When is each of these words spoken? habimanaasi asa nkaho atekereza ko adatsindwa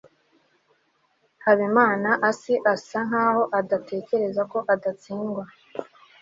habimanaasi 1.43 2.53
asa 2.73 2.99
nkaho 3.07 3.41
atekereza 3.59 4.41
ko 4.51 4.57
adatsindwa 4.73 5.43